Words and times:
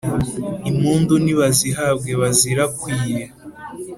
impundu 0.69 1.13
nibazihabwe 1.23 2.11
bazirakwiye 2.21 3.23